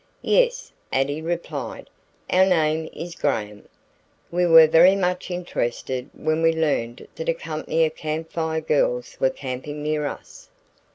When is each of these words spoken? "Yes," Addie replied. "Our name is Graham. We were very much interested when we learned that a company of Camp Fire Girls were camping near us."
"Yes," 0.23 0.71
Addie 0.91 1.21
replied. 1.21 1.87
"Our 2.31 2.47
name 2.47 2.89
is 2.91 3.13
Graham. 3.13 3.69
We 4.31 4.47
were 4.47 4.65
very 4.65 4.95
much 4.95 5.29
interested 5.29 6.09
when 6.13 6.41
we 6.41 6.51
learned 6.53 7.07
that 7.13 7.29
a 7.29 7.35
company 7.35 7.85
of 7.85 7.95
Camp 7.95 8.31
Fire 8.31 8.61
Girls 8.61 9.15
were 9.19 9.29
camping 9.29 9.83
near 9.83 10.07
us." 10.07 10.49